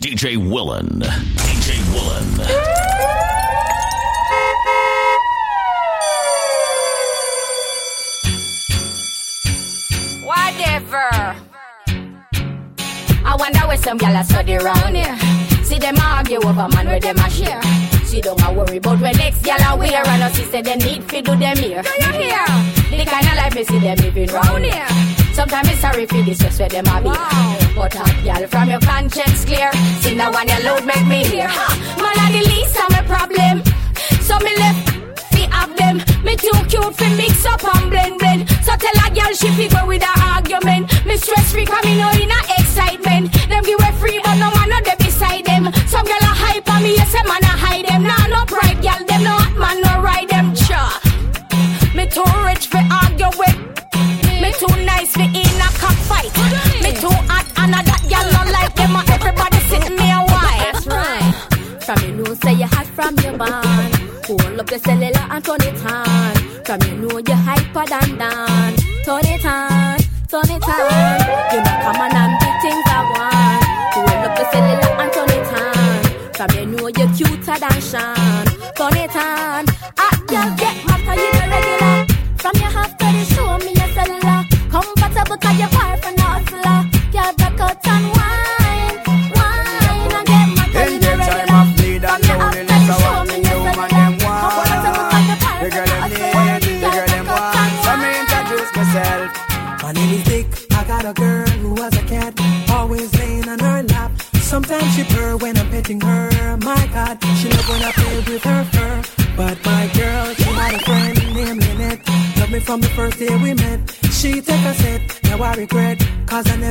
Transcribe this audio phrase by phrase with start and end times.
[0.00, 1.00] DJ Willan.
[1.40, 2.28] DJ Willan.
[10.22, 11.08] Whatever.
[13.24, 15.16] I wonder where some gyal a study round here.
[15.64, 17.60] See them argue over man where them a share.
[18.06, 21.04] She don't a worry about when next gyal a wear and us say them need
[21.04, 21.82] fi do them here.
[21.82, 22.46] Do you hear?
[22.90, 24.86] The kind of life me see them living round here.
[25.32, 27.65] Sometimes it's sorry for this just where them a be.
[27.76, 29.70] But a gyal from your conscience clear.
[30.00, 31.46] See now one your load make me hear.
[31.46, 31.68] Ha,
[32.00, 33.62] man a the least of my problem.
[34.24, 34.96] So me left
[35.28, 35.98] fi have them.
[36.24, 38.48] Me too cute fi mix up and blend blend.
[38.64, 40.88] So tell a girl she fi go with argument.
[41.04, 43.28] Me stress free cause me know in a excitement.
[43.46, 45.68] Them give way free but no man no dey beside them.
[45.86, 48.02] Some girl a hype on me, yes a man a hide them.
[48.08, 50.54] Nah no pride girl, them no hot man no ride them.
[50.56, 50.96] Cha.
[51.94, 53.58] Me too rich fi argue with.
[54.40, 56.32] Me too nice fi in a cockfight.
[56.82, 57.45] Me too hot
[62.46, 63.94] say you hot from your band.
[64.26, 66.34] Hold up your cellular and turn it on.
[66.64, 68.55] From you know you're hyper than Dan.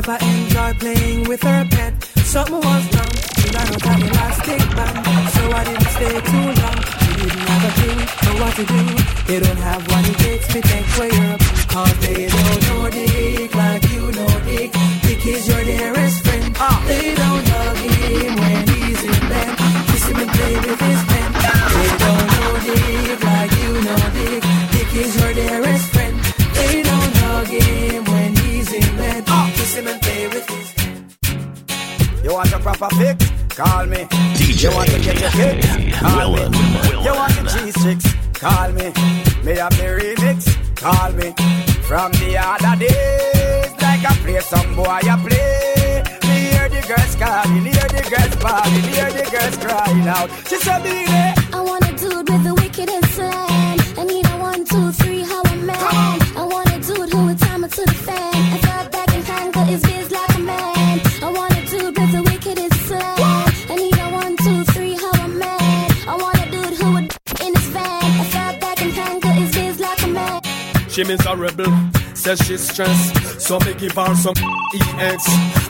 [0.05, 0.94] Cause I enjoy playing
[71.07, 71.73] miserable,
[72.13, 73.41] says she's stressed.
[73.41, 74.35] So me give her some
[74.73, 75.23] EX.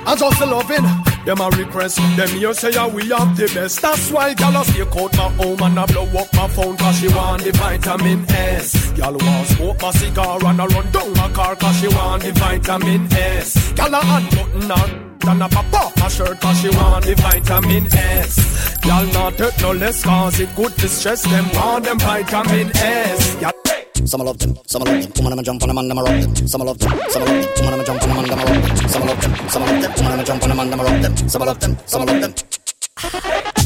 [0.08, 0.86] I just loving
[1.26, 1.98] them a request.
[2.16, 3.82] Them here say yeah, we have the best.
[3.82, 7.00] That's why gal a stay out my home and I blow up my phone cause
[7.00, 8.92] she want the vitamin S.
[8.92, 12.32] Gal want smoke my cigar and I run down my car cause she want the
[12.34, 13.74] vitamin S.
[13.74, 17.88] Gal a unbutton her and a pop off my shirt cause she want the vitamin
[17.92, 18.78] S.
[18.80, 23.65] Gal not take no less cause it good to stress them want them vitamin S.
[24.04, 25.12] Some love them, some love them.
[25.16, 26.48] Woman, I'ma jump on them and I'ma rock them.
[26.48, 27.48] Some love them, some love them.
[27.58, 28.88] Woman, I'ma jump on them and I'ma rock them.
[28.90, 29.92] Some love them, some love them.
[29.96, 31.30] Woman, I'ma jump on them and I'ma rock them.
[31.30, 32.34] Some love them, some love them.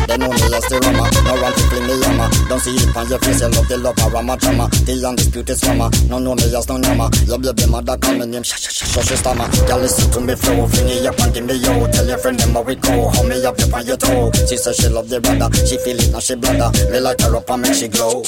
[0.09, 2.25] They know me as the rama, no run to fling me yama.
[2.50, 4.66] Don't see it on your face, you love the love rama drama.
[4.85, 7.12] The undisputed swammer, no know me as no nama.
[7.29, 9.45] Your baby mother call me name, shh shh stammer.
[9.68, 11.85] Girl listen to me flow, fling it up and give me yo.
[11.91, 14.31] Tell your friend them how we go, hold me up, up on your toe.
[14.50, 16.72] She say she love the brother, she feel it now she bladder.
[16.89, 18.23] Me like her up and make she glow.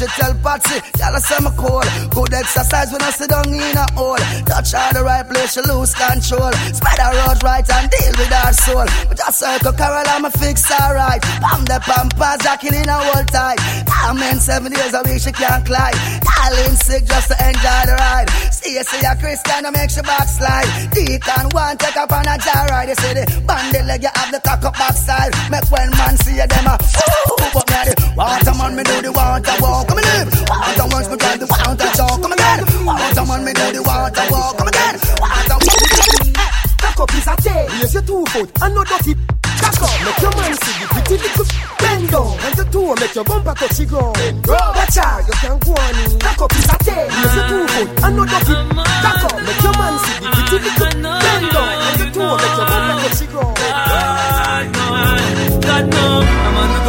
[0.00, 1.84] She tell Patsy, y'all say me cool.
[2.08, 4.16] Good exercise when I sit down in a hole.
[4.48, 6.52] Touch her the right place, she lose control.
[6.72, 8.88] Spread her road right and deal with her soul.
[9.08, 11.20] But just circle Carol, I'ma fix her right.
[11.44, 13.60] Pam the pampas, jacking in a whole time.
[13.92, 15.92] I'm in seven days a week, she can't climb.
[16.24, 18.30] Darling sick just to enjoy the ride.
[18.56, 20.96] See you see a Christian, to make she backslide.
[20.96, 22.88] Deacon one take up on a jar ride.
[22.88, 25.36] You see the bandit leg, you have the cock up backside.
[25.52, 28.96] Make when man see you, them a ooh, but me the water man, me do
[29.04, 29.89] the water walk.
[30.50, 30.82] Come and live.
[30.82, 32.18] Water once me drive the water talk.
[32.18, 32.58] Come again.
[32.82, 34.58] Water man, me do the water walk.
[34.58, 34.98] Come again.
[35.22, 35.58] Water.
[36.82, 37.68] Cock up is a tail.
[37.78, 39.14] Raise your two foot and no dirty.
[39.62, 41.46] Cock up, make your man see the pretty little
[41.78, 42.34] bend down.
[42.40, 44.16] And your toe make your bumper touch the ground.
[44.48, 46.18] Watch out, you can go on in.
[46.18, 47.06] Cock up is a tail.
[47.06, 48.54] Raise your two foot and no dirty.
[48.74, 51.70] Cock up, make your man see the pretty little bend down.
[51.78, 53.54] And your toe make your bumper touch the ground.
[53.54, 54.86] God no,
[55.62, 56.79] God no, I'm on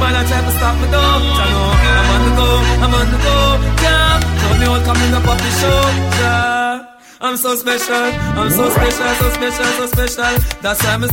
[0.00, 0.98] man I try to stop me though.
[0.98, 1.68] I know
[2.00, 2.48] I'm on the go,
[2.84, 3.36] I'm on the go,
[3.84, 4.20] yeah.
[4.40, 5.50] Tell me what coming up off the
[6.20, 6.86] yeah.
[7.20, 7.94] I'm so special,
[8.40, 10.34] I'm so special, so special, so special.
[10.62, 11.04] That's why I'm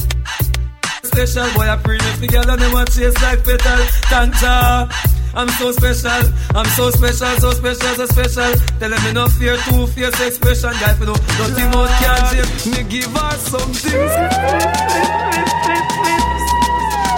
[1.04, 1.68] special boy.
[1.68, 3.82] I bring it together, and never chase like petal.
[4.10, 4.88] Tanta.
[5.36, 8.54] I'm so special, I'm so special, so special, so special.
[8.80, 10.94] Tell them no fear, two fierce expression, guy.
[10.96, 12.72] For no dirty mouth can't shame.
[12.74, 14.08] Me give her something.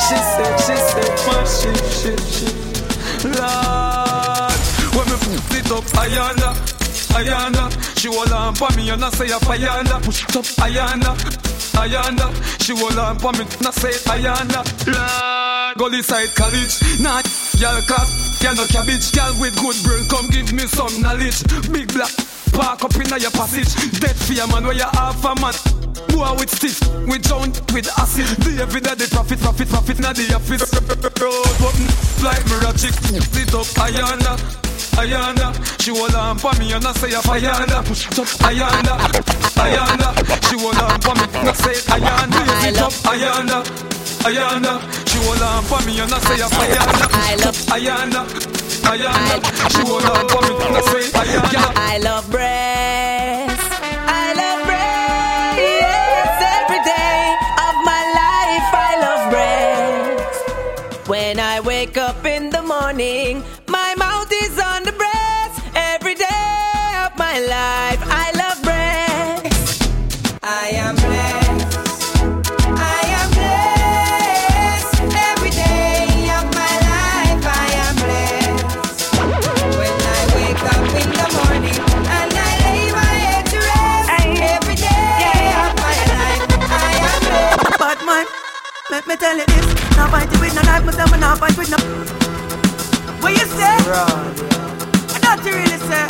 [0.09, 2.47] She said, she said, my she, she, she.
[3.29, 4.57] Lord,
[4.97, 6.49] when me put it up, Ayana,
[7.13, 7.69] Ayana.
[7.99, 10.01] She hold on for me and I say Ayana.
[10.03, 11.13] Push it up, Ayana,
[11.77, 12.59] Ayana.
[12.59, 14.65] She hold on for me and I say Ayana.
[14.87, 17.21] Lord, Gully side college, nah,
[17.61, 21.43] y'all class, y'all no cabbage, y'all with good brain, come give me some knowledge.
[21.71, 22.28] Big black.
[22.53, 25.53] Park up in your passage, dead fear man where you half a man.
[26.09, 28.27] Boy with stiff, with joint, with acid.
[28.43, 30.63] The every day the profit, profit, profit, now the office.
[31.19, 31.87] Road button,
[32.23, 34.37] like Mirachic, sit up, Ayana.
[34.99, 38.97] Ayana, she hold on for me and I say Ayana, push it up, Ayana,
[39.55, 40.11] Ayana,
[40.49, 43.63] she hold on for me and I say Ayana, raise it up, Ayana,
[44.27, 48.58] Ayana, she hold on for me and I say Ayana, I love Ayana,
[48.91, 48.97] I
[51.21, 51.73] Ayana.
[51.75, 53.48] I love breasts.
[90.79, 91.77] Fight it with no knife, myself, and now fight with no.
[93.21, 93.75] What you say?
[95.09, 96.05] What that you really say?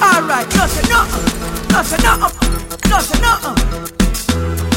[0.00, 1.00] Alright, no say no,
[1.70, 2.12] no say no,
[2.90, 3.32] no say no.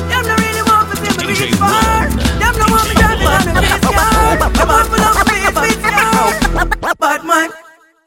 [0.10, 2.10] Them no really want to see me reach far.
[2.10, 4.38] Them no want me driving on the face car.
[4.38, 6.96] Them want me love me face with car.
[7.00, 7.50] Bad man.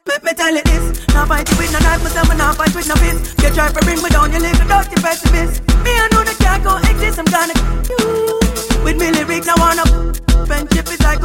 [0.05, 2.73] Let me tell you this, now fight it with no knife, myself and now fight
[2.73, 3.35] with no fist.
[3.43, 5.59] You try to bring me down, you little dirty pessimist.
[5.83, 7.53] Me I know that can't go exist, I'm gonna
[7.89, 8.36] you.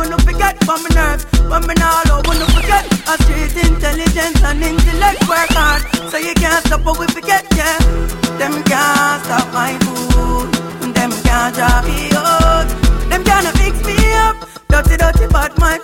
[0.02, 2.84] Friendship is like gonna forget from my nerves, but me now I wanna forget.
[3.08, 7.78] A street intelligence and intellect work hard, so you can't stop what we forget, yeah.
[8.38, 10.50] Them can't stop my food,
[10.94, 12.68] them can't drop me out,
[13.08, 14.36] them can't fix me up.
[14.68, 15.80] Dirty, dirty bad man.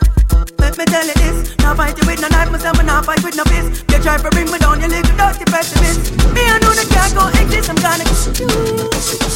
[0.58, 3.22] Let me tell you this, now fight you with no knife, myself and now fight
[3.22, 3.84] with no fist.
[3.90, 6.12] You try to bring me down, you little dirty pessimist.
[6.34, 8.46] Me I know that can't go exist, I'm gonna you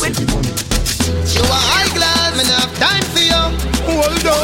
[0.01, 0.19] with
[1.35, 3.43] You are high class, me not have time for you.
[3.83, 4.42] Hold on, me not have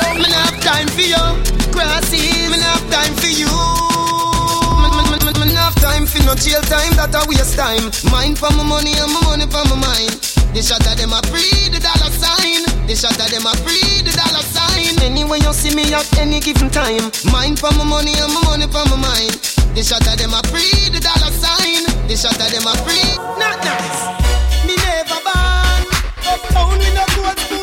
[0.69, 1.25] time for you.
[1.73, 3.49] Grassy, me not time for you.
[5.41, 7.89] Me, not time for no jail time, that a waste time.
[8.13, 10.13] Mind for my money and my money for my mind.
[10.53, 12.69] The shot of them a free the dollar sign.
[12.85, 14.93] The shot of them a free the dollar sign.
[15.01, 17.09] Anyway you see me at any given time.
[17.33, 19.41] Mind for my money and my money for my mind.
[19.73, 21.89] The shot of them a free the dollar sign.
[22.09, 23.09] The shot of them a free.
[23.41, 24.05] Not nice.
[24.69, 25.83] Me never born
[26.29, 27.58] uptown with no gold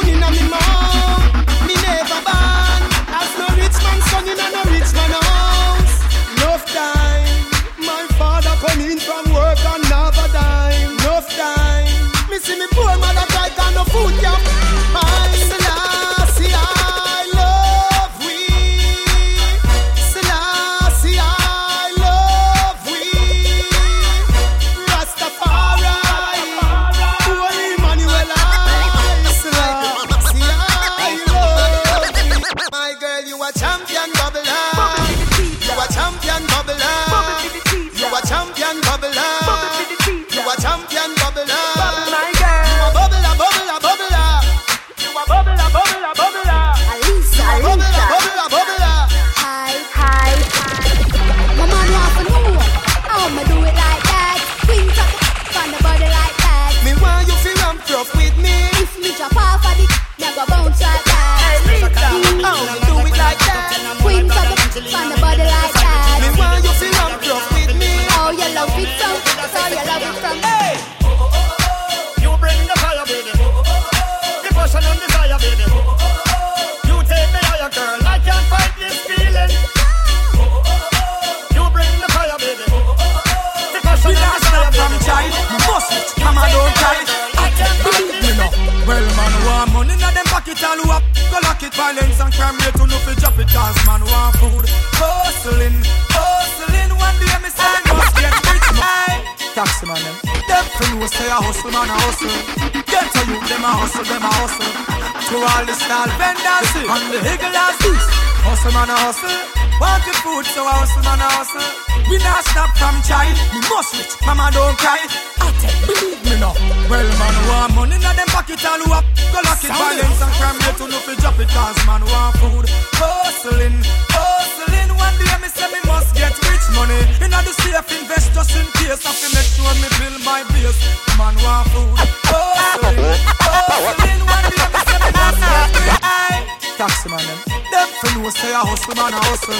[108.65, 109.29] hustle man a hustle.
[109.77, 111.61] Want the food, so hustle man a hustle.
[112.09, 114.97] We not stop from child, we must rich, mama don't cry.
[115.41, 116.57] I tell believe me now.
[116.89, 119.05] Well man want money na them pocket all up.
[119.29, 122.33] Go lock it, violence and crime rate to no fi drop it, cause man want
[122.41, 122.65] food.
[122.97, 123.77] Hustling,
[124.09, 124.89] hustling.
[124.97, 126.97] One day me say me must get rich money.
[127.21, 129.05] Inna the safe invest just in case.
[129.05, 130.81] I fi make sure me build my base.
[131.21, 131.93] Man want food.
[132.33, 132.97] Hustling,
[133.45, 134.21] hustling.
[134.25, 136.64] One day me say me must get rich.
[136.75, 137.39] Taxi man them.
[137.71, 139.55] Them fi know say a hustle man a hustle.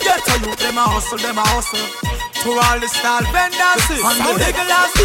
[0.00, 1.84] Get to you, them a hustle, them a hustle.
[2.40, 4.96] To all the stall vendors and the higglers.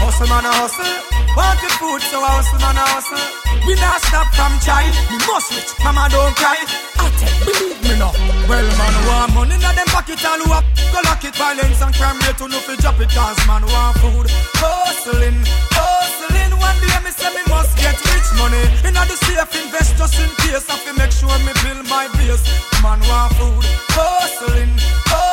[0.00, 0.88] Hustle man a hustle.
[1.36, 3.20] Want the food, so a hustle man a hustle.
[3.68, 4.96] We not stop from child.
[5.12, 6.56] We must rich, mama don't cry.
[6.96, 8.16] I tell believe me now.
[8.48, 10.64] Well man want money na them pocket all up.
[10.88, 14.00] Go lock it, violence and crime rate to no fi drop it, cause man want
[14.00, 14.32] food.
[14.56, 15.36] Hustling,
[15.68, 16.13] hustling.
[16.88, 18.62] Day me say me must get rich money.
[18.86, 20.66] Inna the safe invest just in case.
[20.68, 22.44] I fi make sure me build my base.
[22.82, 23.64] Man want food.
[23.96, 24.72] Hustling,
[25.08, 25.23] hustling.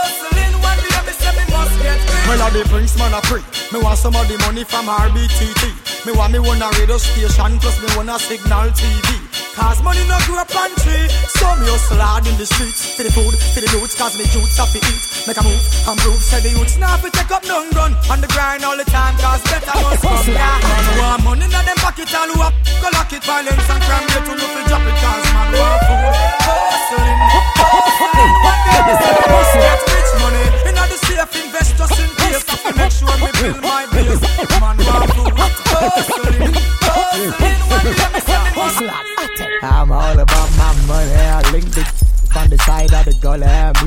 [2.27, 2.39] Must get rich.
[2.39, 3.43] Well, the prince man a free.
[3.71, 6.05] Me want some of the money from RBTT.
[6.05, 9.07] Me want me one a radio station plus me one a signal TV.
[9.55, 11.07] Cause money no grow up on tree.
[11.37, 12.95] So me hustle hard in the streets.
[12.95, 15.03] For the food, for the youths Cause me youths have to eat.
[15.27, 18.17] Make a move, and prove Say the youths now fi take up none gun On
[18.21, 20.57] the grind all the time Cause better must come yeah.
[20.57, 22.53] Man want money in them pocket all up.
[22.81, 25.81] Go lock it violence and crime rate to no fi drop it Cause man want
[25.85, 26.15] food.
[26.41, 27.19] Hustling,
[27.59, 28.33] hustling.
[28.41, 29.90] One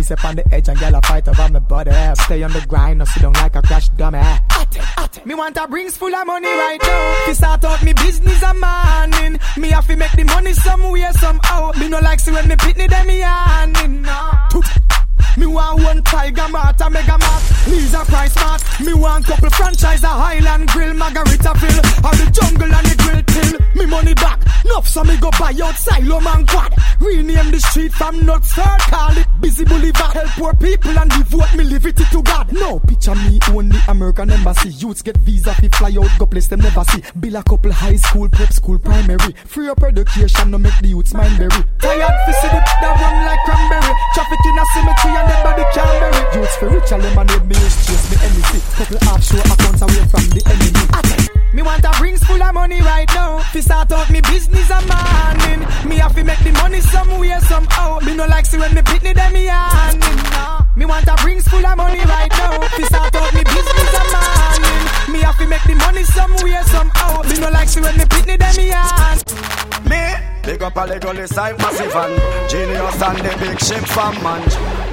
[0.05, 1.91] step on the edge and girl a fight over my body.
[2.25, 4.21] Stay on the grind, no sit down like a crash dummy.
[5.25, 7.27] Me want a rings full of money right now.
[7.27, 9.41] To start out me business a morning.
[9.57, 11.73] Me have to make the money somewhere somehow.
[11.79, 14.03] Me no like see when me pitney them me handing.
[14.03, 14.63] No.
[15.37, 18.63] Me want one Tiger Mart, a Mega Mart, Lisa Price Mart.
[18.81, 23.23] Me want couple franchise, a Island Grill, Margarita Margaritaville, or the Jungle and the Grill
[23.25, 23.59] Till.
[23.75, 26.75] Me money back, enough so me go buy out Silo Man Quad.
[27.01, 30.17] Rename the street from Knutsford, call Busy Boulevard.
[30.17, 32.51] Help poor people and devote me liberty to God.
[32.51, 34.71] No picture me only American embassy.
[34.71, 37.03] Youths get visa fi fly out, go place them never see.
[37.21, 39.35] Build a couple high school, prep school, primary.
[39.45, 41.61] Free up education, no make the youths mind berry.
[41.77, 43.95] Tired fi see the that run like cranberry.
[44.15, 46.41] Traffic in a cemetery and them body can't bury.
[46.41, 48.65] Youths for rich, and lemonade me use chase me anything.
[48.81, 51.34] Couple offshore accounts away from the enemy.
[51.55, 53.39] Me want a rings full of money right now.
[53.39, 55.61] Fi start out me business a morning.
[55.89, 58.01] Me have to make the money somewhere somehow.
[58.01, 60.19] Me no like see when me pitney them me handing.
[60.75, 62.61] Me want a rings full of money right now.
[62.61, 64.83] Fi start out me business a morning.
[65.13, 67.23] Me have to make the money somewhere somehow.
[67.23, 69.23] Me no like see when me pitney them me hand.
[69.89, 74.15] Me, big up all a little side massive and genius and the big ship from
[74.23, 74.43] man.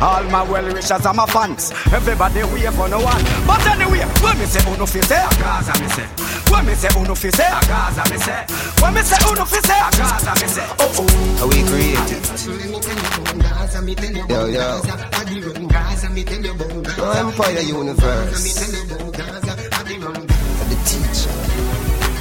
[0.01, 1.71] All my well wishers and my fans.
[1.91, 3.23] Everybody wait for no one.
[3.45, 6.07] But anyway, when me say uno fi say, a Gaza me say.
[6.51, 8.45] When me say uno fi say, a Gaza me say.
[8.81, 10.67] When me say uno fi say, a Gaza me say.
[10.79, 11.07] Oh oh.
[11.39, 12.25] How we create it?
[14.29, 14.81] Yo yo.
[16.97, 18.55] No Empire Universe.
[20.69, 21.31] The teacher.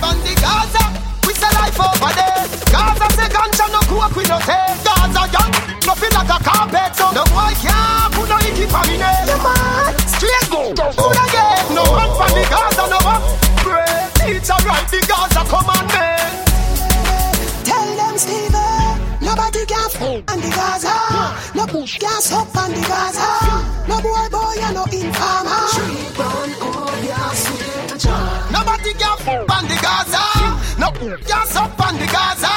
[0.03, 1.00] On the Gaza,
[1.41, 2.45] we say life over there.
[2.69, 4.77] Gaza say ganja no coke we no take.
[4.85, 5.53] Gaza young,
[5.87, 9.27] no feel like a carpet so no boy can't put no icky for me name.
[9.27, 9.97] Yeah, man.
[10.05, 11.75] Straight go, food again.
[11.75, 13.23] No one for the Gaza no one.
[13.65, 16.33] Pray, teacher write the Gaza commandment.
[17.65, 20.95] Tell them, Steven, nobody can fool on the Gaza.
[21.55, 23.29] No push gas up on the Gaza.
[23.89, 25.65] No boy, boy, you no informer.
[28.53, 30.40] Nobody can fool on the Gaza.
[31.01, 32.53] Gas up on the Gaza.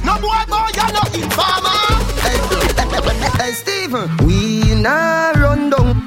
[0.00, 1.76] No boy, boy, you're no informer.
[3.36, 6.00] Hey Steven, we nah run down.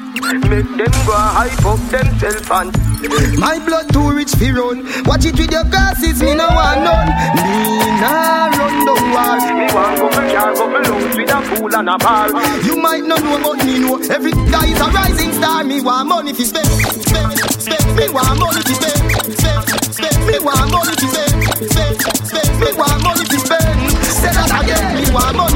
[0.50, 4.82] Make them go hype up themselves and My blood too rich fi run.
[5.06, 7.06] Watch it with your glasses, me no want none.
[7.38, 9.38] Me nah run down war.
[9.54, 12.30] Me want couple car, couple lungs with a pool and a bar
[12.65, 14.02] You might not know but me know.
[14.10, 15.63] Every guy is a rising star.
[15.63, 17.95] Me want money fi spend, spend, spend.
[17.95, 20.26] Me want money fi spend, spend, spend.
[20.26, 21.24] Me want money fi spend,
[21.56, 23.91] spend, spend Me want money fi spend.
[24.04, 25.55] Say that again Me want money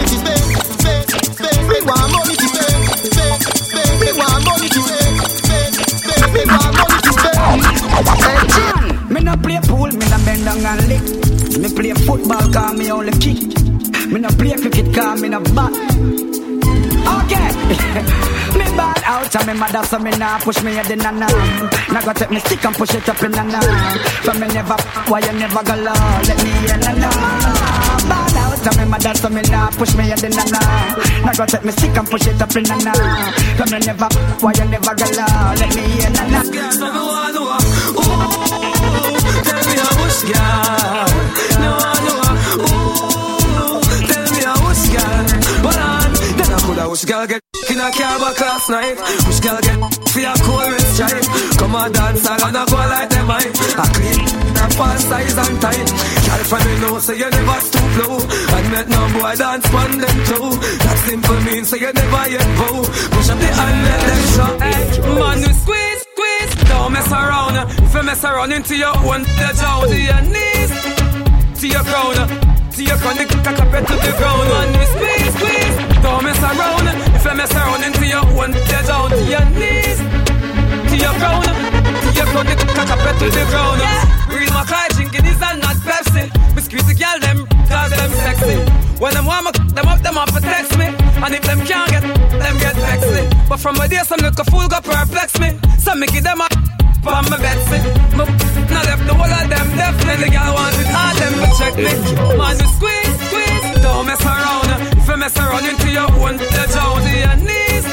[19.36, 21.28] and me mother so me nah push me head in a nah.
[21.92, 23.44] Now go take me stick and push it up in a.
[24.24, 24.76] For me never,
[25.08, 25.94] why you never go low?
[26.26, 27.10] Let me in a nah.
[28.10, 31.26] Bad out and me mother so me nah push me head in a nah.
[31.26, 32.78] Now go take me stick and push it up in a.
[33.58, 35.54] For me never, why you never go low?
[35.60, 36.24] Let me in a
[37.98, 38.40] ooh,
[39.44, 41.49] tell me how much girl.
[46.90, 48.98] Wish girl get in a car back last night.
[49.28, 49.78] Wish girl get
[50.10, 51.26] for your cold red stripe.
[51.60, 53.42] Come on dance all and I go like them I.
[53.78, 54.22] I clean
[54.58, 55.90] and pass size and tight.
[56.26, 58.18] Girl from know so you never stoop low.
[58.18, 60.50] And met no boy dance pon them too.
[60.82, 62.78] That simple means so you never yet bow.
[63.14, 64.54] Push up the hand let them show.
[65.20, 66.52] Man you squeeze, squeeze.
[66.70, 67.56] Don't mess around.
[67.86, 70.72] If you mess around into your own, the jaw to your knees,
[71.62, 72.50] to your crown.
[72.74, 74.50] To your the cock up to the ground.
[74.50, 75.89] Man you squeeze, squeeze.
[76.02, 76.88] Don't mess around.
[77.16, 80.00] If you mess around into your own, the jaw to your knees,
[80.90, 81.44] to your crown.
[81.44, 83.82] To your crown, the cock up to the ground.
[84.32, 86.30] Real Mackay drinking is and not Pepsi.
[86.56, 88.58] We squeeze the girl them, cause them sexy.
[89.00, 90.86] When them want me, them up, them up for text me.
[90.86, 93.28] And if them can't get, them get vexy.
[93.48, 95.60] But from a day, some little fool go perplex me.
[95.80, 96.48] Some me give them a
[97.08, 97.80] on my Betsy.
[98.16, 98.26] Me
[98.68, 100.26] now left the whole of them definitely.
[100.26, 101.94] The girl want it all them to check me.
[102.38, 103.84] Man, you squeeze, squeeze.
[103.84, 104.99] Don't mess around.
[105.20, 107.84] If you mess around into your own, the down to your knees,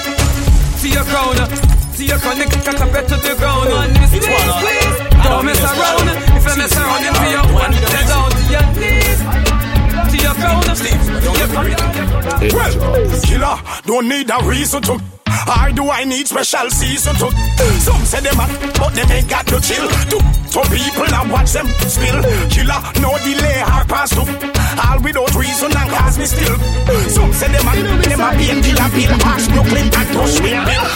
[0.81, 1.35] to your crown.
[1.35, 3.69] To your crown, the cock up to the ground.
[3.69, 4.99] Man, you squeeze, squeeze.
[5.25, 6.07] Don't mess around.
[6.07, 9.19] If you mess around into your own, the down to your knees.
[10.07, 11.51] To your crown, to your
[12.55, 15.26] Well, killer, don't need a reason to.
[15.45, 17.29] Or do I need special season to?
[17.85, 19.87] Some say them hot, but them ain't got no chill.
[19.87, 22.19] To, to people that watch them spill.
[22.49, 24.23] Killer, no delay, hard pass to.
[24.25, 26.57] All without reason and cause me still.
[27.13, 30.87] Some say them hot, them a pain killer, bill, harsh, Brooklyn, and push me bill.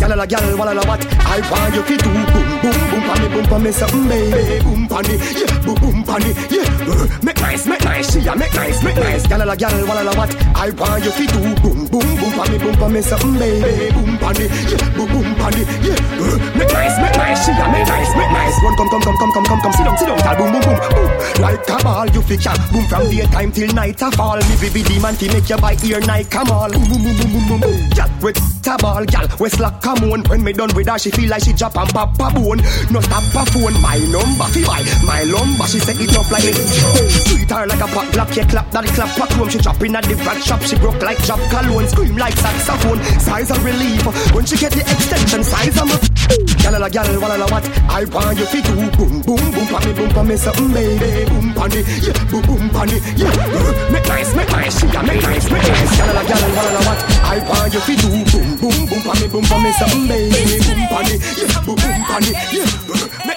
[0.00, 1.00] Gyal la gyal, what?
[1.30, 4.64] I want you to do boom boom boom pa me boom pa me something baby
[4.64, 8.26] boom pa me yeah boom boom pa me yeah Uh, make nice make nice she
[8.26, 10.30] a make nice make nice gyal la gyal, what?
[10.56, 14.16] I want you to do boom boom pa me boom pa me something baby boom
[14.16, 14.48] pa yeah
[14.96, 15.96] boom boom pa yeah.
[16.20, 18.56] Uh, make nice make nice she a make nice make nice.
[18.64, 20.18] Run come come come come come come come sit down sit down.
[20.18, 21.10] Gyal boom boom boom boom.
[21.40, 24.40] Like a ball you fi can boom from daytime till night a fall.
[24.48, 27.30] Me baby demon fi make you buy ear night come on boom boom boom boom
[27.32, 27.76] boom boom boom.
[27.92, 31.10] Gyal with a ball gyal we slack come on when me done with her she
[31.10, 32.60] feel like she drop and pop a bone.
[32.90, 35.66] No tap a phone my number fi buy my lumber.
[35.66, 38.84] She set it up like me sweet her like a pot black yeah clap that
[38.96, 40.60] clap back room she drop in at the rat shop.
[40.62, 44.02] She broke like drop cologne scream like saxophone size of relief.
[44.34, 45.88] When she get the extension size of
[46.60, 47.64] Gyal la gyal walla la what?
[47.90, 48.74] I want you fi do.
[48.96, 51.24] Boom boom boom pa me boom pa me something baby.
[51.30, 52.14] Boom pa me yeah.
[52.30, 53.90] Boom boom pa me yeah.
[53.90, 55.92] Make nice make nice she a make nice make nice.
[55.98, 57.00] Gyal gyal la what?
[57.24, 58.08] I want you fi do.
[58.30, 60.60] Boom boom boom pa me boom pa me something baby.
[60.66, 61.64] Boom pa me yeah.
[61.66, 63.29] Boom boom pa me yeah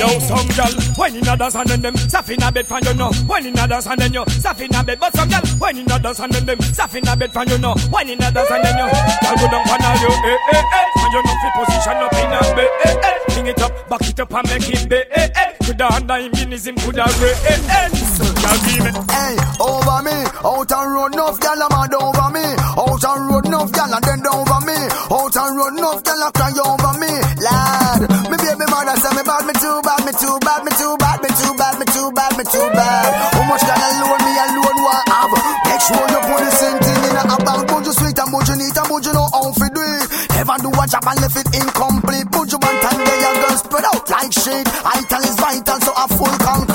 [0.00, 2.94] Yo, some gal, when in others and then them Saf in a bed fan you
[2.94, 3.12] know.
[3.28, 4.98] When in others and then you Saf in a bed.
[4.98, 7.58] But some gal, when in others and then them Saf in a bed fan you
[7.58, 7.74] know.
[7.92, 8.88] When in others and then you
[9.20, 11.04] Gal go down pan you Eh, eh, eh.
[11.04, 13.18] And you know fi position up in a bed Eh, eh.
[13.28, 15.52] Bring it up, back it up and make it bed Eh, eh.
[15.68, 16.32] Coulda under him
[16.80, 17.88] coulda re Eh, eh.
[18.16, 22.28] So gal give me Hey, over me, out and road enough gyal a mad over
[22.32, 22.44] me.
[22.72, 24.78] Out and road enough gyal a dead over me.
[25.12, 26.79] Out and road enough gyal a cry over
[29.30, 32.10] bad, me too bad, me too bad, me too bad, me too bad, me too
[32.10, 33.10] bad, me too bad.
[33.30, 35.34] How much gyal alone me alone want have?
[35.70, 37.62] Make sure you put the same thing in a bank.
[37.70, 40.06] But you sweet and but you neat and but you know how to do it.
[40.34, 42.26] Never do a job and left it incomplete.
[42.34, 44.66] Put you one time there, you girl spread out like shit.
[44.82, 46.69] Ital is vital, so a full concrete.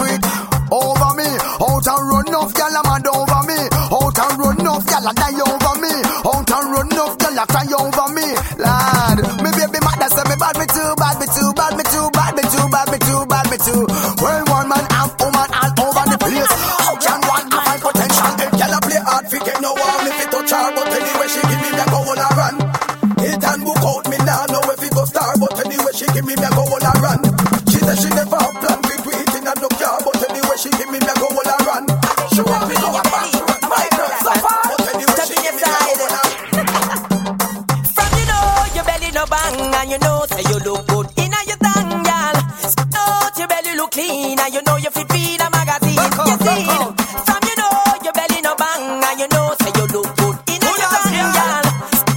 [44.56, 45.96] you know you fit feed a magazine.
[46.00, 46.96] Back up, you see, back up.
[47.28, 50.64] from you know your belly no bang, and you know say you look good in
[50.64, 51.66] a young girl.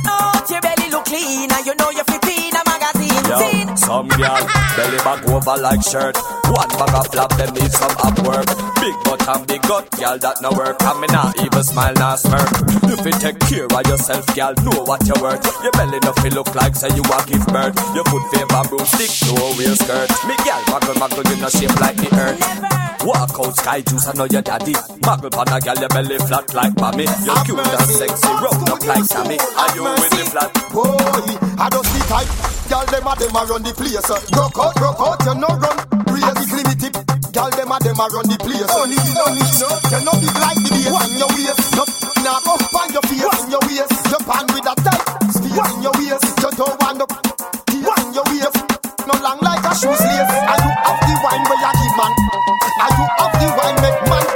[0.07, 3.25] Out your belly look clean, and you know you fit feed a magazine.
[3.27, 3.77] Yo, Seen.
[3.77, 4.39] some girl
[4.79, 8.68] belly back over like shirt, one bag of flap them need some up.
[8.89, 10.81] Big butt and big gut, girl, that no work.
[10.81, 12.49] And me not even smile, not smirk.
[12.89, 15.45] If you take care of yourself, girl, know what you're worth.
[15.61, 17.77] Your belly nothing look like, say you a give birth.
[17.93, 20.09] Your foot favor broomstick, no real skirt.
[20.25, 22.41] Me girl, muggle, muggle, you no shape like the earth.
[23.05, 24.73] Walk out, sky juice, I know your daddy.
[25.05, 27.05] Muggle pan a girl, your belly flat like mommy.
[27.29, 29.37] You're cute and sexy, round up like Sammy.
[29.37, 30.49] Are you with the flat?
[30.73, 30.97] Boy,
[31.61, 32.31] I don't see type.
[32.73, 34.01] Girl, them a them a run the place.
[34.09, 34.17] Uh.
[34.33, 35.77] Broke out, broke out, you no run.
[36.09, 36.98] Real big limited.
[37.29, 38.65] Girl, them a them a run the place.
[38.73, 39.69] Only, only, no.
[39.93, 40.89] You no big like the bass.
[40.89, 41.61] One your waist.
[41.77, 41.85] No,
[42.25, 43.21] now go find your face.
[43.21, 43.93] One your waist.
[44.09, 45.05] Your pan with a tight.
[45.37, 46.25] Space in your waist.
[46.25, 47.13] You don't want up.
[47.69, 48.57] One your waist.
[49.05, 50.33] No long like a shoe lace.
[50.41, 52.13] And you have the wine where you give man.
[52.81, 54.27] And you have the wine make man.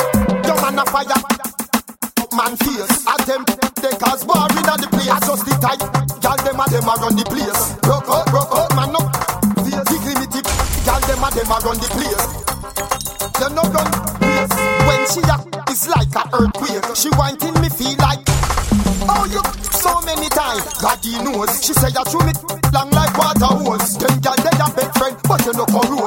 [0.44, 1.20] Your man a fire.
[2.36, 2.96] Man fierce.
[3.08, 3.56] Attempt.
[3.80, 5.16] They cause war in the place.
[5.24, 5.80] Just the type.
[6.20, 7.62] Girl, them a them a run the place.
[7.80, 9.08] Broke out, broke out, man up.
[9.64, 10.44] Face big limited.
[10.84, 12.31] Girl, them a them a run the place.
[15.12, 15.36] She a,
[15.68, 16.96] it's like a earthquake.
[16.96, 18.24] She wanting me feel like.
[19.04, 19.42] Oh, you
[19.76, 20.62] so many times.
[20.80, 21.64] God he knows.
[21.64, 22.32] She say you threw me
[22.72, 23.98] long like water hose.
[23.98, 25.92] Then girl, they a best friend, but you no corrode.
[25.92, 26.01] Baby,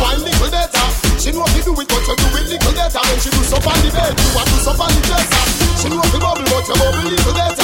[0.00, 0.86] wine, little better.
[1.18, 3.02] She know fi do it, but you do it little better.
[3.02, 5.42] When she do so on the bed, you want to so on the dresser.
[5.82, 7.57] She know fi bubble, but you bubble little better.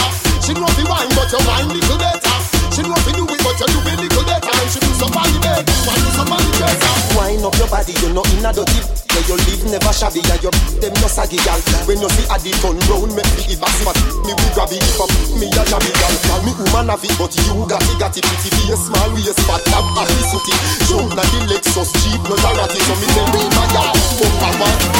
[7.64, 8.80] Your body, you know in a dirty.
[9.14, 11.60] Where you live never shabby, and your them no saggy gal.
[11.88, 13.96] When you see a the turn round, make me give a smack.
[14.26, 16.14] Me we grab it up, me a jabby gal.
[16.28, 19.40] Call me woman have it, but you got it, got it pretty face, small waist,
[19.48, 20.54] fat lap, happy sooty.
[20.90, 24.50] Jump na the Lexus Jeep, no charity, so me tell me my gal, fuck a
[24.60, 24.93] man.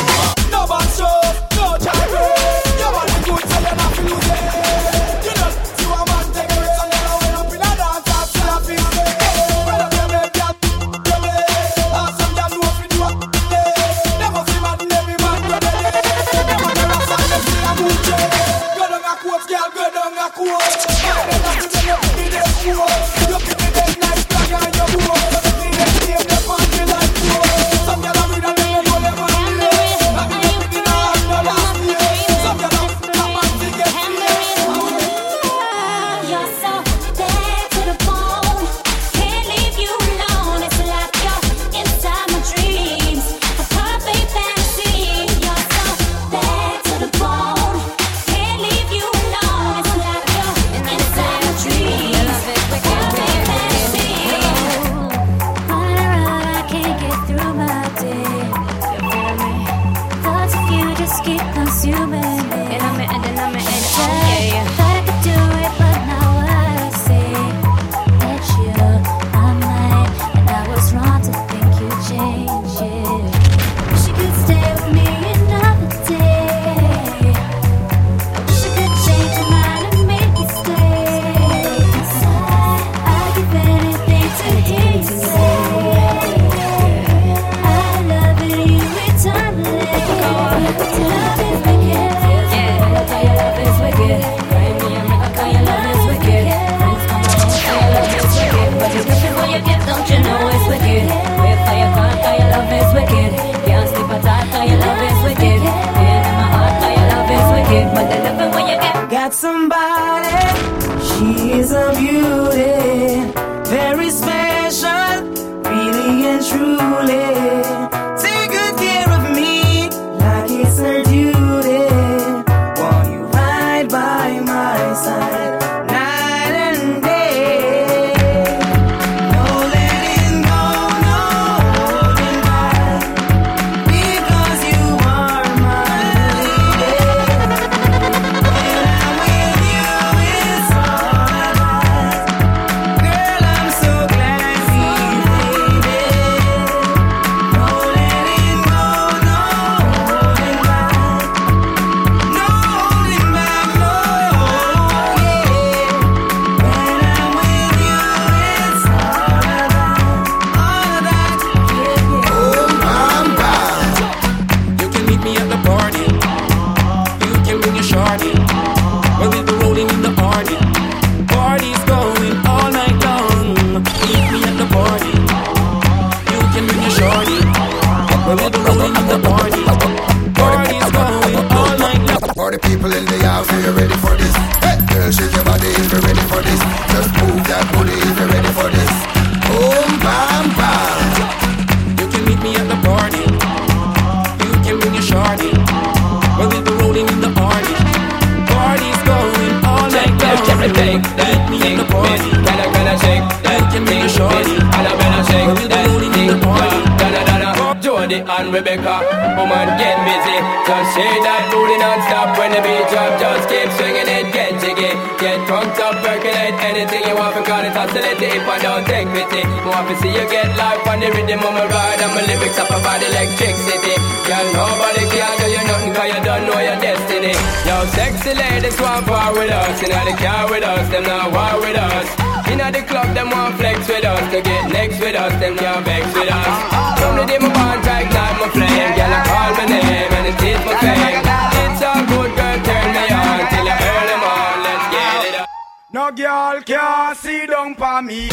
[229.54, 229.80] Us.
[229.82, 232.08] You know the car with us Them not war with us.
[232.50, 234.24] Inna the club, them want flex with us.
[234.32, 236.56] To get next with us, them can't vex with us.
[237.00, 238.92] From the day my bond to ignite my flame.
[238.94, 241.24] Girl, I call my name and it is my fame.
[241.64, 245.40] It's a good girl, turn me on Till you earn them on, let's get it
[245.40, 245.48] up.
[245.92, 248.28] No girl can see down for me.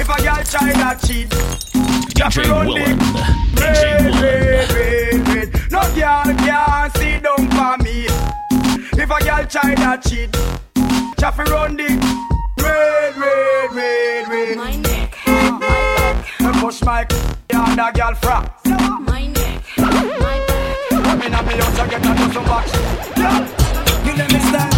[0.00, 1.28] If a girl try that cheat,
[2.14, 2.86] just run the
[3.60, 5.48] red, red, red, red.
[5.72, 8.06] No girl can see down for me.
[9.00, 10.32] If a girl try that cheat,
[11.20, 11.86] just run the
[12.58, 14.56] red, red, red, red.
[14.56, 16.40] My neck, my back.
[16.40, 17.06] Me push my
[17.50, 18.50] and a girl frack.
[19.06, 20.92] My neck, my back.
[20.92, 22.72] I'm in a me house, I get a dozen bucks.
[23.16, 23.46] Yeah.
[24.04, 24.74] You let me stand,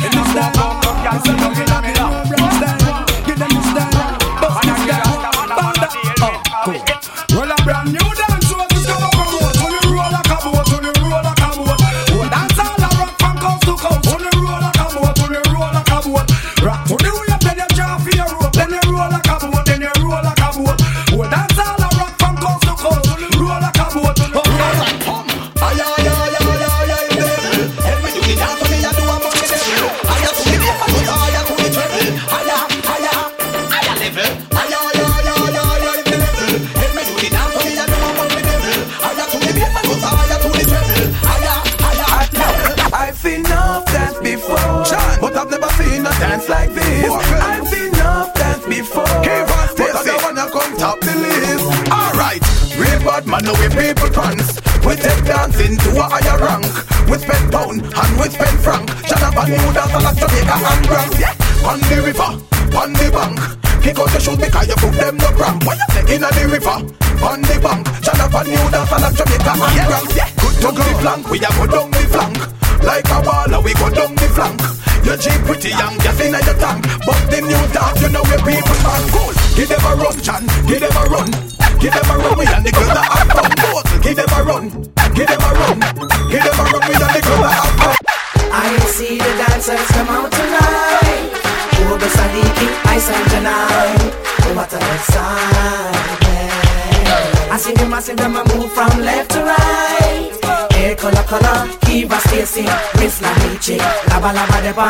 [0.00, 0.56] me a stand.
[1.04, 2.37] girl, say no, in a me lap.
[46.18, 47.10] Dance like this.
[47.10, 51.64] I've seen enough dance before, but I don't wanna come top the list.
[51.90, 52.42] Alright,
[52.74, 54.58] real bad man, no we people pants.
[54.84, 56.66] We take dancing to a higher rank.
[57.08, 58.88] We spend pound and we spend franc.
[59.06, 61.10] Jonathan New dance a lot Jamaica and Bronx.
[61.18, 62.30] Yeah, on the river,
[62.76, 63.38] on the bank.
[63.82, 65.64] Kick out the shoes because you put them no cramp.
[65.64, 66.16] What you say?
[66.16, 66.78] Inna the river,
[67.22, 67.86] on the bank.
[68.02, 70.16] Jonathan New dance a lot Jamaica and Bronx.
[70.16, 70.82] Yeah, good to go.
[70.82, 72.57] the flank, we have a go down the flank.
[72.82, 74.60] Like a baller, we go down the flank.
[75.04, 76.84] Your Jeep pretty young, gas in your tank.
[77.06, 79.32] But the new dog, you know where people man cool.
[79.56, 80.44] Give them a run, John.
[80.68, 81.30] Give them a run.
[81.78, 83.50] Give them a run, we and the girls that have fun.
[84.02, 84.64] Give them a run.
[85.14, 85.78] Give them a run.
[86.28, 87.96] Give them a run, we and the girls that have fun.
[88.50, 91.30] I see the dancers come out tonight.
[91.88, 94.12] Uber Sadiki, Ice and Janai.
[94.42, 96.52] Oh, what a excitement.
[97.50, 100.37] I see them, I see them, I move from left to right.
[100.88, 102.64] Hair color, color, Keiva Stacy,
[102.96, 103.76] Miss Lamichi,
[104.08, 104.88] Laba Laba de on.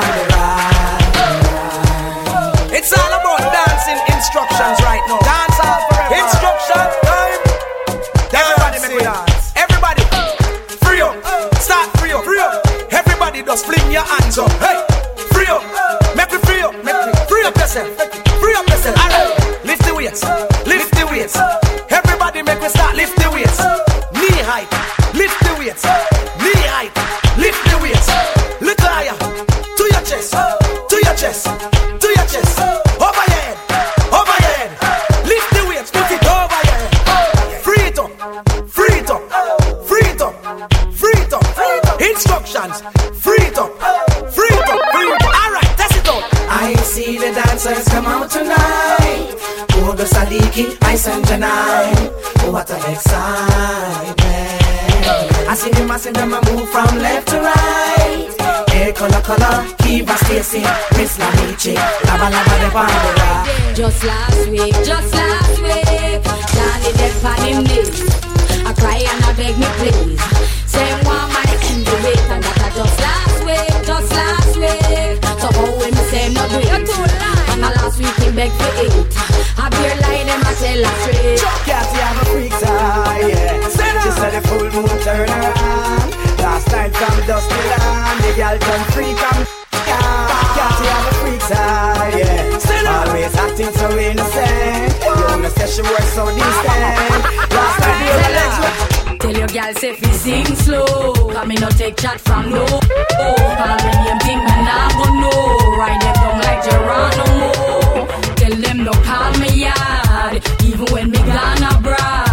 [2.70, 5.18] It's all about dancing instructions right now.
[5.26, 6.22] Dance all forever.
[6.22, 7.42] Instructions time.
[8.30, 9.50] Everybody make me dance.
[9.58, 10.06] Everybody,
[10.86, 11.18] free up.
[11.58, 12.22] Start free up.
[12.22, 12.62] Free up.
[12.92, 14.52] Everybody just fling your hands up.
[14.62, 14.78] Hey,
[15.34, 15.66] free up.
[16.14, 16.78] Make me free up.
[16.86, 17.90] Make me free up yourself.
[18.38, 18.94] Free up yourself.
[19.02, 19.66] All right.
[19.66, 20.22] Lift the weights.
[20.64, 21.34] Lift the weights.
[21.90, 23.77] Everybody make me start lift the weights.
[25.18, 25.82] Lift the weights.
[26.38, 26.94] Knee height.
[27.36, 28.06] Lift the weights.
[28.62, 29.18] Little higher.
[29.18, 30.30] To your chest.
[30.30, 31.42] To your chest.
[31.98, 32.54] To your chest.
[33.02, 33.58] Over your head.
[34.14, 34.70] Over your head.
[35.26, 35.90] Lift the weights.
[35.90, 37.62] Put it over your head.
[37.66, 38.14] Free it up.
[38.70, 39.22] Free it up.
[39.90, 40.34] Free it up.
[40.94, 42.00] Free it up.
[42.00, 42.78] Instructions.
[43.18, 43.74] Free it up.
[44.30, 44.80] Free it up.
[44.94, 45.34] Free it up.
[45.34, 45.70] All right.
[45.74, 46.22] Test it out.
[46.46, 49.34] I see the dancers come out tonight.
[49.82, 52.52] Uber Sadiki, Ice and Janai.
[52.52, 53.47] What an excitement.
[55.98, 58.70] See them, I see them, I move from left to right.
[58.70, 60.62] Hair color, color, Keiva Stacy,
[60.94, 61.74] Miss Lamichi,
[62.06, 63.74] Lava Lava de Pandora.
[63.74, 66.22] Just last week, just last week,
[66.54, 67.98] Johnny Depp on him knees.
[68.62, 70.22] I cry and I beg me please.
[70.70, 75.18] Say one man in the week, and that I just last week, just last week.
[75.42, 76.88] So oh, how will me say no do it?
[77.50, 79.18] And last week he beg for it.
[79.58, 81.58] I beer lie them I tell her straight
[84.48, 86.10] full moon turn around.
[86.42, 89.38] Last night from dusk till dawn, the girl come free from
[89.86, 90.28] down.
[90.56, 92.58] Cathy have a freak side, yeah.
[92.88, 94.92] Always acting so innocent.
[95.04, 97.22] You wanna say she works so decent.
[97.56, 98.58] Last night the were legs
[99.20, 103.64] Tell your gal say fi sing slow Cause me no take chat from no Oh,
[103.66, 108.84] and when and think me nah go know Ride them down like Geronimo Tell them
[108.84, 112.27] no call me yard Even when me gone abroad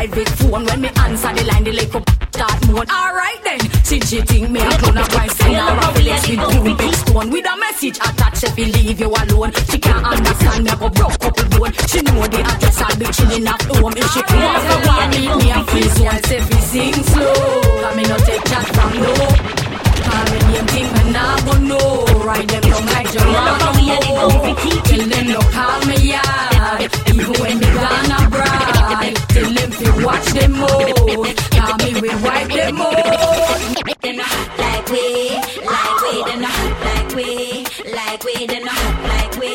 [0.00, 0.64] private phone.
[0.64, 2.86] When me answer the line, the little start moan.
[2.88, 6.40] Alright then, since she think me a I'm going to send her a flex with
[6.40, 7.30] boom big stone.
[7.30, 9.52] With a message attached, if he leave you alone.
[9.68, 11.72] She can't understand me, I broke couple bone.
[11.88, 13.92] She know the address, I'll be chilling at home.
[13.96, 16.22] If she can't for one, meet me a free zone.
[16.24, 19.39] Say fi sing slow, I me no take chat from no.
[31.16, 31.36] Move.
[31.50, 32.94] Call me we wipe them out.
[34.02, 35.04] Then hot like we,
[35.66, 39.52] like we, then hot like we, like we, then hot like we,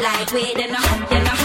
[0.00, 1.43] like we, then hot, then hot,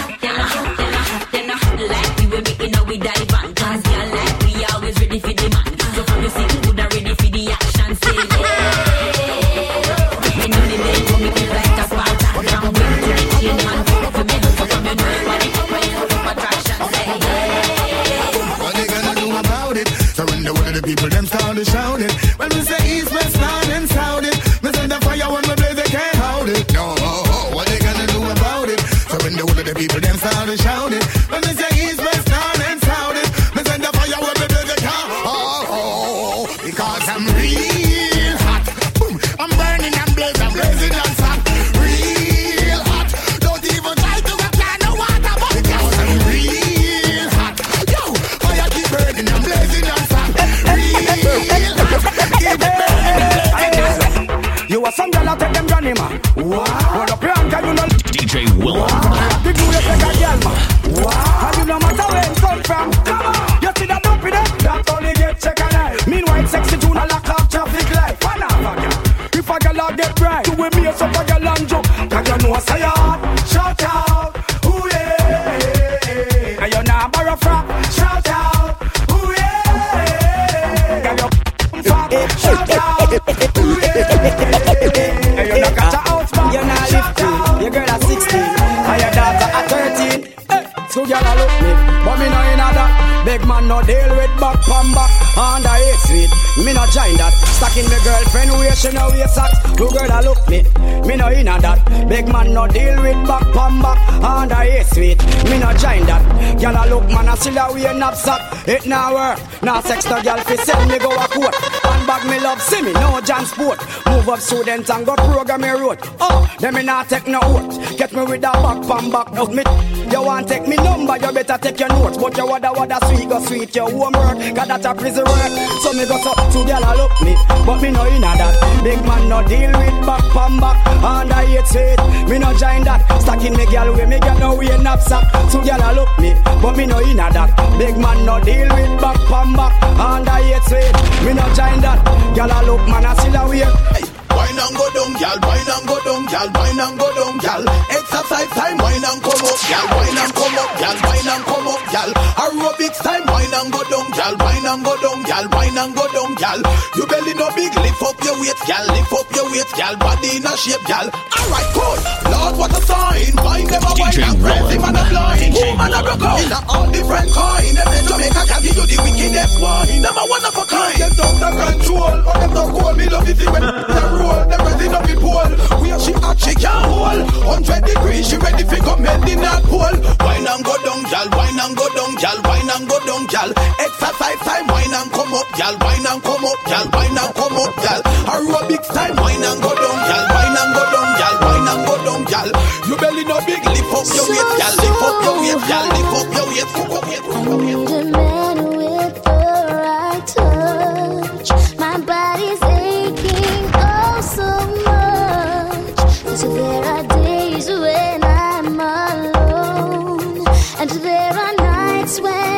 [98.80, 99.58] she no wear socks.
[99.78, 100.64] Who girl a look me,
[101.06, 102.08] me no inna that.
[102.08, 103.98] Big man no deal with back pam back.
[104.24, 106.22] Under eight sweet, me no join that.
[106.60, 108.68] Girl a look man a still a wear knapsack.
[108.68, 111.54] It now work, now sex no girl fi sell me go a court.
[111.84, 113.78] Handbag me love see me no John sport.
[114.06, 115.98] Move up student and go program me road.
[116.20, 117.98] Oh, them me not take no oath.
[117.98, 119.62] Get me with a back pam back out me.
[120.10, 122.18] You want take me number, you better take your notes.
[122.18, 124.54] But you wada wada sweet go sweet your homework.
[124.54, 125.52] Got that a prison work.
[125.82, 127.34] So me go so two gyal a look me,
[127.64, 128.82] but me know no inna that.
[128.82, 130.76] Big man no deal with back pam back.
[130.86, 133.06] And I eight sweet, me no join that.
[133.22, 135.24] Stacking me gyal way me gyal no wear knapsack.
[135.50, 137.50] Two gyal a look me, but me know no inna that.
[137.78, 139.72] Big man no deal with back pam back.
[139.82, 140.94] And I eight sweet,
[141.24, 142.02] me no join that.
[142.34, 143.99] Gyal a look man a still a wear.
[144.40, 145.38] Wine and go down, gal.
[145.44, 146.48] Wine and go down, gal.
[146.56, 147.62] Wine and go down, gal.
[147.92, 148.78] Exercise time.
[148.80, 149.86] Wine and come up, gal.
[149.92, 150.96] Wine and come up, gal.
[151.04, 152.10] Wine and come up, gal.
[152.40, 153.24] Aerobics time.
[153.28, 154.34] Wine and go down, gal.
[154.40, 155.46] Wine and go down, gal.
[155.52, 156.58] Wine and go down, gal.
[156.96, 157.74] You belly no big.
[157.76, 158.84] Lift up your weight, gal.
[158.88, 159.94] Lift up your weight, gal.
[159.96, 161.06] Body in a shape, gal.
[161.12, 162.19] Alright, cool.
[162.30, 163.34] Lord, what a sign.
[163.44, 165.54] Wine never wine and crazy man a blind.
[165.54, 166.40] Woman a broke out.
[166.40, 167.74] In a all different kind.
[167.76, 170.02] Them in Jamaica can give you the wickedest wine.
[170.02, 170.96] Them a one of a kind.
[171.00, 172.16] Them down the control.
[172.24, 174.42] But them don't call me love it when they roll.
[174.50, 175.52] Them ready up the pole.
[175.80, 177.22] Where she at, she can't hold.
[177.50, 179.96] Hundred degrees, she ready for come head in that pole.
[180.22, 181.28] Wine and go down, gal.
[181.34, 182.38] Wine and go down, gal.
[182.46, 183.50] Wine and go down, gal.
[183.80, 184.66] Exercise time.
[184.70, 185.74] Wine and come up, gal.
[185.82, 186.86] Wine and come up, gal.
[186.94, 188.00] Wine and come up, gal.
[188.30, 189.16] Aerobics time.
[189.18, 190.22] Wine and go down, gal.
[190.30, 191.34] Wine and go down, gal.
[191.42, 192.48] Wine and go down, gal.
[192.86, 193.64] You belly no big.
[193.64, 194.74] Lift up your weight, gal.
[194.82, 195.86] Lift up your weight, gal.
[195.96, 196.68] Lift up your weight.
[196.74, 199.40] Fuck up your I need a man with the
[199.84, 201.48] right touch.
[201.78, 204.48] My body's aching oh so
[204.88, 206.38] much.
[206.38, 210.46] So there are days when I'm alone,
[210.80, 212.49] and there are nights when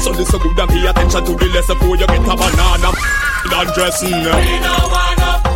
[0.00, 2.90] So this so good and pay attention to the lesson before you get a banana
[2.90, 4.10] and dressing.
[4.10, 5.49] We no wanna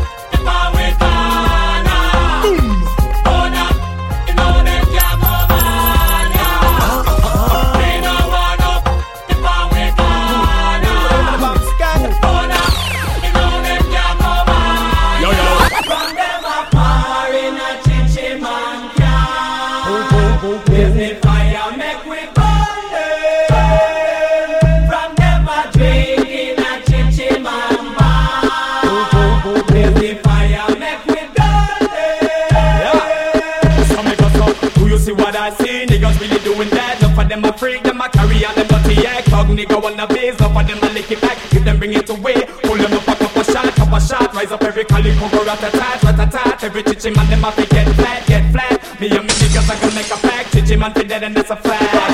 [39.54, 41.38] nigga wanna base, enough of them a lick it back.
[41.52, 44.34] If them bring it away, pull them up a cup of shot, cup of shot.
[44.34, 46.64] Rise up every calico, go rat a tat, rat a tat.
[46.64, 49.00] Every chichi man them a fi get flat, get flat.
[49.00, 50.52] Me and me niggas a gonna make a pact.
[50.52, 52.13] Chichi man fi dead and that's a fact.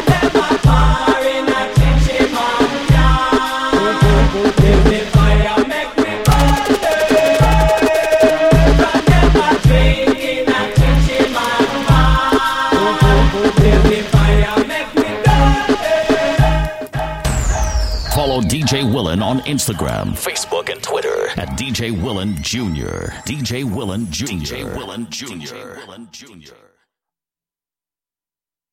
[19.30, 23.12] On Instagram, Facebook, and Twitter at DJ Willan Jr.
[23.30, 24.24] DJ Willan Jr.
[24.24, 25.99] DJ Willan Jr.